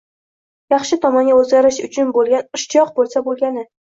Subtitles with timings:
[0.73, 3.67] Yaxshi tomonga o’zgarish uchun bo’lgan ishtiyoq bo’lsa bo’lgani!